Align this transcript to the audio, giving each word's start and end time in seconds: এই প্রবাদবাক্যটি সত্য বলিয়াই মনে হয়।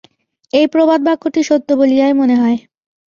এই 0.53 0.65
প্রবাদবাক্যটি 0.67 1.41
সত্য 1.43 1.69
বলিয়াই 1.73 2.13
মনে 2.13 2.35
হয়। 2.35 2.57